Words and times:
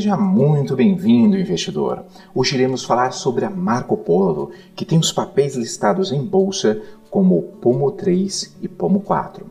Seja 0.00 0.16
muito 0.16 0.74
bem-vindo, 0.74 1.36
investidor. 1.36 2.06
Hoje 2.34 2.54
iremos 2.54 2.82
falar 2.82 3.10
sobre 3.10 3.44
a 3.44 3.50
Marco 3.50 3.98
Polo, 3.98 4.50
que 4.74 4.86
tem 4.86 4.98
os 4.98 5.12
papéis 5.12 5.56
listados 5.56 6.10
em 6.10 6.24
bolsa 6.24 6.80
como 7.10 7.42
Pomo 7.60 7.92
3 7.92 8.56
e 8.62 8.66
Pomo 8.66 9.00
4. 9.00 9.44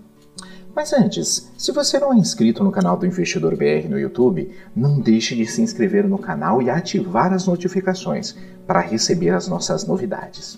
Mas 0.76 0.92
antes, 0.92 1.52
se 1.56 1.72
você 1.72 2.00
não 2.00 2.12
é 2.12 2.18
inscrito 2.18 2.64
no 2.64 2.72
canal 2.72 2.98
do 2.98 3.06
Investidor 3.06 3.56
BR 3.56 3.88
no 3.88 4.00
YouTube, 4.00 4.52
não 4.76 5.00
deixe 5.00 5.36
de 5.36 5.46
se 5.46 5.62
inscrever 5.62 6.10
no 6.10 6.18
canal 6.18 6.64
e 6.64 6.70
ativar 6.72 7.32
as 7.32 7.46
notificações 7.46 8.36
para 8.66 8.80
receber 8.80 9.36
as 9.36 9.48
nossas 9.48 9.86
novidades. 9.86 10.58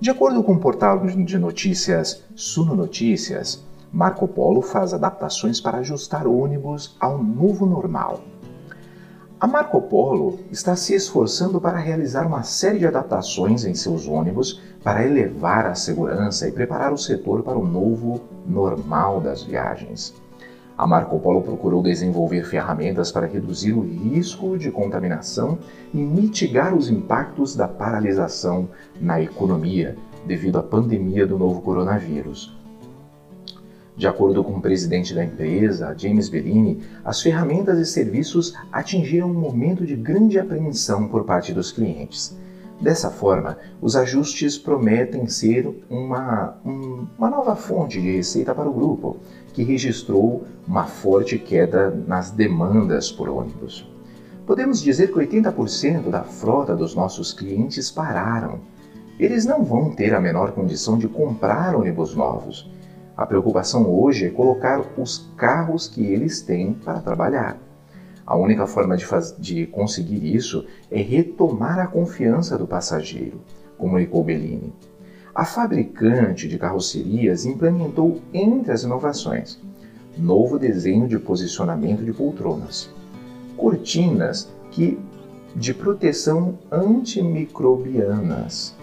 De 0.00 0.08
acordo 0.08 0.40
com 0.44 0.52
o 0.52 0.60
portal 0.60 1.04
de 1.04 1.36
notícias 1.36 2.22
Suno 2.36 2.76
Notícias, 2.76 3.60
Marco 3.92 4.28
Polo 4.28 4.62
faz 4.62 4.94
adaptações 4.94 5.60
para 5.60 5.78
ajustar 5.78 6.28
ônibus 6.28 6.94
ao 7.00 7.20
novo 7.20 7.66
normal. 7.66 8.22
A 9.40 9.46
Marco 9.46 9.80
Polo 9.80 10.38
está 10.50 10.76
se 10.76 10.94
esforçando 10.94 11.58
para 11.58 11.78
realizar 11.78 12.26
uma 12.26 12.42
série 12.42 12.78
de 12.78 12.86
adaptações 12.86 13.64
em 13.64 13.72
seus 13.72 14.06
ônibus 14.06 14.60
para 14.84 15.02
elevar 15.02 15.64
a 15.64 15.74
segurança 15.74 16.46
e 16.46 16.52
preparar 16.52 16.92
o 16.92 16.98
setor 16.98 17.42
para 17.42 17.58
o 17.58 17.66
novo 17.66 18.20
normal 18.46 19.18
das 19.18 19.42
viagens. 19.42 20.14
A 20.76 20.86
Marco 20.86 21.18
Polo 21.18 21.40
procurou 21.40 21.82
desenvolver 21.82 22.44
ferramentas 22.44 23.10
para 23.10 23.26
reduzir 23.26 23.72
o 23.72 23.80
risco 23.80 24.58
de 24.58 24.70
contaminação 24.70 25.58
e 25.94 25.96
mitigar 25.96 26.74
os 26.74 26.90
impactos 26.90 27.56
da 27.56 27.66
paralisação 27.66 28.68
na 29.00 29.22
economia 29.22 29.96
devido 30.26 30.58
à 30.58 30.62
pandemia 30.62 31.26
do 31.26 31.38
novo 31.38 31.62
coronavírus. 31.62 32.59
De 34.00 34.06
acordo 34.06 34.42
com 34.42 34.52
o 34.52 34.62
presidente 34.62 35.14
da 35.14 35.22
empresa, 35.22 35.94
James 35.94 36.30
Bellini, 36.30 36.80
as 37.04 37.20
ferramentas 37.20 37.78
e 37.78 37.84
serviços 37.84 38.54
atingiram 38.72 39.30
um 39.30 39.34
momento 39.34 39.84
de 39.84 39.94
grande 39.94 40.38
apreensão 40.38 41.06
por 41.06 41.24
parte 41.24 41.52
dos 41.52 41.70
clientes. 41.70 42.34
Dessa 42.80 43.10
forma, 43.10 43.58
os 43.78 43.96
ajustes 43.96 44.56
prometem 44.56 45.26
ser 45.26 45.68
uma, 45.90 46.56
um, 46.64 47.08
uma 47.18 47.28
nova 47.28 47.54
fonte 47.54 48.00
de 48.00 48.10
receita 48.10 48.54
para 48.54 48.70
o 48.70 48.72
grupo, 48.72 49.18
que 49.52 49.62
registrou 49.62 50.44
uma 50.66 50.86
forte 50.86 51.38
queda 51.38 51.90
nas 51.90 52.30
demandas 52.30 53.12
por 53.12 53.28
ônibus. 53.28 53.86
Podemos 54.46 54.80
dizer 54.80 55.08
que 55.08 55.18
80% 55.18 56.08
da 56.08 56.22
frota 56.22 56.74
dos 56.74 56.94
nossos 56.94 57.34
clientes 57.34 57.90
pararam. 57.90 58.60
Eles 59.18 59.44
não 59.44 59.62
vão 59.62 59.90
ter 59.90 60.14
a 60.14 60.20
menor 60.22 60.52
condição 60.52 60.96
de 60.96 61.06
comprar 61.06 61.76
ônibus 61.76 62.16
novos 62.16 62.79
a 63.20 63.26
preocupação 63.26 63.86
hoje 63.86 64.24
é 64.24 64.30
colocar 64.30 64.82
os 64.96 65.30
carros 65.36 65.86
que 65.86 66.02
eles 66.02 66.40
têm 66.40 66.72
para 66.72 67.02
trabalhar. 67.02 67.58
A 68.26 68.34
única 68.34 68.66
forma 68.66 68.96
de, 68.96 69.04
de 69.38 69.66
conseguir 69.66 70.34
isso 70.34 70.64
é 70.90 71.02
retomar 71.02 71.78
a 71.78 71.86
confiança 71.86 72.56
do 72.56 72.66
passageiro, 72.66 73.42
comunicou 73.76 74.24
Bellini. 74.24 74.72
A 75.34 75.44
fabricante 75.44 76.48
de 76.48 76.56
carrocerias 76.56 77.44
implementou, 77.44 78.22
entre 78.32 78.72
as 78.72 78.84
inovações, 78.84 79.60
novo 80.16 80.58
desenho 80.58 81.06
de 81.06 81.18
posicionamento 81.18 82.02
de 82.02 82.14
poltronas, 82.14 82.88
cortinas 83.54 84.50
que 84.70 84.98
de 85.54 85.74
proteção 85.74 86.58
antimicrobianas, 86.72 88.74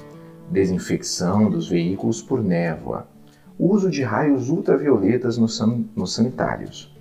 desinfecção 0.52 1.50
dos 1.50 1.68
veículos 1.68 2.22
por 2.22 2.44
névoa, 2.44 3.17
uso 3.60 3.90
de 3.90 4.04
raios 4.04 4.50
ultravioletas 4.50 5.38
nos, 5.38 5.60
nos 5.96 6.14
sanitários. 6.14 6.96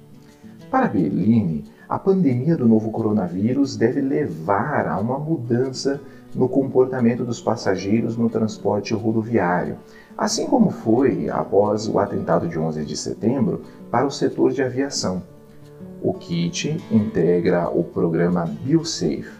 Para 0.70 0.88
Bellini, 0.88 1.64
a 1.88 1.98
pandemia 1.98 2.56
do 2.56 2.66
novo 2.66 2.90
coronavírus 2.90 3.76
deve 3.76 4.00
levar 4.00 4.88
a 4.88 4.98
uma 4.98 5.18
mudança 5.18 6.00
no 6.34 6.48
comportamento 6.48 7.24
dos 7.24 7.40
passageiros 7.40 8.16
no 8.16 8.28
transporte 8.28 8.92
rodoviário, 8.92 9.78
assim 10.18 10.46
como 10.46 10.70
foi 10.70 11.28
após 11.30 11.88
o 11.88 11.98
atentado 11.98 12.48
de 12.48 12.58
11 12.58 12.84
de 12.84 12.96
setembro 12.96 13.62
para 13.90 14.06
o 14.06 14.10
setor 14.10 14.52
de 14.52 14.62
aviação. 14.62 15.22
O 16.02 16.12
kit 16.12 16.76
integra 16.90 17.68
o 17.68 17.84
programa 17.84 18.44
BioSafe, 18.44 19.30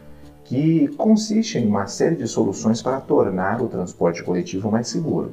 que 0.45 0.89
consiste 0.97 1.59
em 1.59 1.67
uma 1.67 1.87
série 1.87 2.17
de 2.17 2.29
soluções 2.29 2.81
para 2.81 3.01
tornar 3.01 3.61
o 3.61 3.69
transporte 3.69 4.23
coletivo 4.23 4.71
mais 4.71 4.87
seguro. 4.87 5.33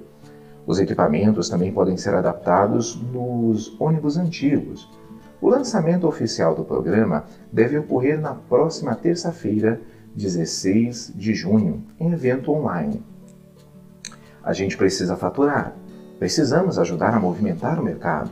Os 0.66 0.80
equipamentos 0.80 1.50
também 1.50 1.72
podem 1.72 1.98
ser 1.98 2.16
adaptados 2.16 2.96
nos 2.96 3.80
ônibus 3.80 4.18
antigos. 4.18 4.90
O 5.42 5.50
lançamento 5.50 6.08
oficial 6.08 6.56
do 6.56 6.64
programa 6.64 7.26
deve 7.52 7.78
ocorrer 7.78 8.20
na 8.20 8.34
próxima 8.34 8.96
terça-feira, 8.96 9.82
16 10.16 11.12
de 11.16 11.34
junho, 11.34 11.84
em 12.00 12.14
evento 12.14 12.52
online. 12.52 13.04
A 14.42 14.54
gente 14.54 14.78
precisa 14.78 15.18
faturar. 15.18 15.74
Precisamos 16.18 16.80
ajudar 16.80 17.14
a 17.14 17.20
movimentar 17.20 17.80
o 17.80 17.84
mercado. 17.84 18.32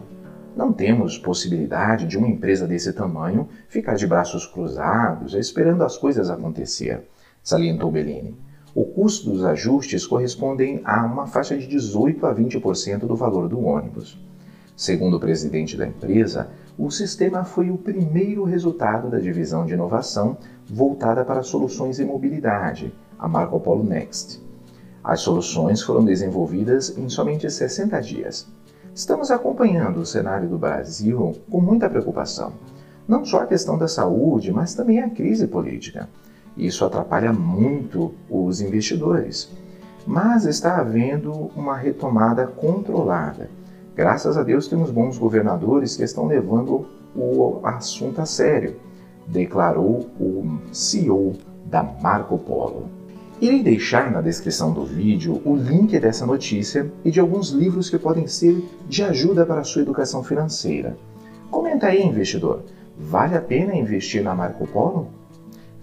Não 0.55 0.71
temos 0.71 1.17
possibilidade 1.17 2.05
de 2.05 2.17
uma 2.17 2.27
empresa 2.27 2.65
desse 2.65 2.93
tamanho 2.93 3.49
ficar 3.67 3.95
de 3.95 4.07
braços 4.07 4.45
cruzados 4.45 5.33
esperando 5.33 5.83
as 5.83 5.97
coisas 5.97 6.29
acontecer, 6.29 7.07
salientou 7.43 7.91
Bellini. 7.91 8.37
O 8.73 8.85
custo 8.85 9.29
dos 9.29 9.43
ajustes 9.43 10.07
correspondem 10.07 10.79
a 10.85 11.03
uma 11.03 11.27
faixa 11.27 11.57
de 11.57 11.67
18 11.67 12.25
a 12.25 12.33
20% 12.33 12.99
do 12.99 13.17
valor 13.17 13.49
do 13.49 13.59
ônibus. 13.59 14.17
Segundo 14.77 15.17
o 15.17 15.19
presidente 15.19 15.75
da 15.75 15.85
empresa, 15.85 16.47
o 16.77 16.89
sistema 16.89 17.43
foi 17.43 17.69
o 17.69 17.77
primeiro 17.77 18.45
resultado 18.45 19.09
da 19.09 19.19
divisão 19.19 19.65
de 19.65 19.73
inovação 19.73 20.37
voltada 20.65 21.25
para 21.25 21.43
soluções 21.43 21.99
em 21.99 22.05
mobilidade, 22.05 22.93
a 23.19 23.27
Marco 23.27 23.59
Polo 23.59 23.83
Next. 23.83 24.41
As 25.03 25.19
soluções 25.19 25.81
foram 25.81 26.05
desenvolvidas 26.05 26.97
em 26.97 27.09
somente 27.09 27.49
60 27.49 27.99
dias. 27.99 28.47
Estamos 28.95 29.31
acompanhando 29.31 29.99
o 29.99 30.05
cenário 30.05 30.47
do 30.47 30.57
Brasil 30.57 31.33
com 31.49 31.59
muita 31.59 31.89
preocupação. 31.89 32.53
Não 33.05 33.25
só 33.25 33.41
a 33.41 33.47
questão 33.47 33.77
da 33.77 33.89
saúde, 33.89 34.49
mas 34.49 34.73
também 34.73 35.01
a 35.01 35.09
crise 35.09 35.45
política. 35.45 36.07
Isso 36.57 36.83
atrapalha 36.85 37.31
muito 37.31 38.13
os 38.29 38.61
investidores. 38.61 39.51
Mas 40.05 40.45
está 40.45 40.77
havendo 40.77 41.31
uma 41.55 41.77
retomada 41.77 42.47
controlada. 42.47 43.49
Graças 43.95 44.37
a 44.37 44.43
Deus 44.43 44.67
temos 44.67 44.89
bons 44.89 45.17
governadores 45.17 45.95
que 45.95 46.03
estão 46.03 46.25
levando 46.25 46.85
o 47.15 47.59
assunto 47.63 48.21
a 48.21 48.25
sério, 48.25 48.75
declarou 49.27 50.07
o 50.19 50.59
CEO 50.71 51.33
da 51.65 51.83
Marco 51.83 52.37
Polo. 52.37 52.89
Irei 53.39 53.63
deixar 53.63 54.11
na 54.11 54.21
descrição 54.21 54.71
do 54.71 54.85
vídeo 54.85 55.41
o 55.43 55.55
link 55.55 55.99
dessa 55.99 56.25
notícia 56.25 56.91
e 57.03 57.09
de 57.09 57.19
alguns 57.19 57.49
livros 57.49 57.89
que 57.89 57.97
podem 57.97 58.27
ser 58.27 58.63
de 58.87 59.03
ajuda 59.03 59.45
para 59.45 59.61
a 59.61 59.63
sua 59.63 59.81
educação 59.81 60.23
financeira. 60.23 60.95
Comenta 61.49 61.87
aí, 61.87 62.03
investidor, 62.03 62.61
vale 62.97 63.35
a 63.35 63.41
pena 63.41 63.75
investir 63.75 64.23
na 64.23 64.35
Marco 64.35 64.67
Polo? 64.67 65.20